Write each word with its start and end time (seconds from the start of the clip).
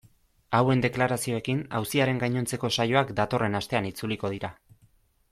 Hauen 0.59 0.79
deklarazioekin 0.83 1.59
auziaren 1.79 2.21
gainontzeko 2.23 2.71
saioak 2.77 3.11
datorren 3.19 3.59
astean 3.61 3.91
itzuliko 3.91 4.33
dira. 4.37 4.51